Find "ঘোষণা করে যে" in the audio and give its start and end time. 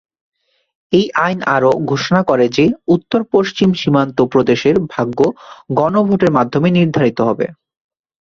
1.85-2.65